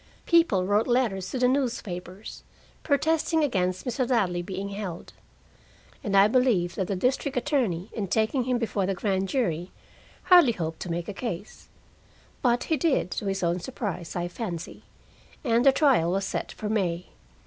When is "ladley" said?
4.09-4.41